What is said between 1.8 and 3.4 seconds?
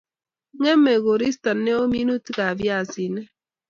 minutikap viasinik